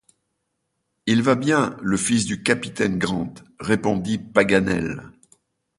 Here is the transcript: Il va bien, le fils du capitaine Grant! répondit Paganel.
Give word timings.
Il 1.05 1.21
va 1.21 1.35
bien, 1.35 1.77
le 1.79 1.95
fils 1.95 2.25
du 2.25 2.41
capitaine 2.41 2.97
Grant! 2.97 3.35
répondit 3.59 4.17
Paganel. 4.17 5.11